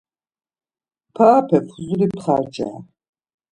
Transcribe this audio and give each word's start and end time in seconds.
Parape 1.15 1.55
fuzuli 1.69 2.07
pxarcare. 2.13 2.77